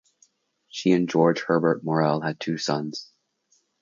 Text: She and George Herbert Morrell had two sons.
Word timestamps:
She 0.67 0.93
and 0.93 1.07
George 1.07 1.41
Herbert 1.41 1.83
Morrell 1.83 2.21
had 2.21 2.39
two 2.39 2.57
sons. 2.57 3.11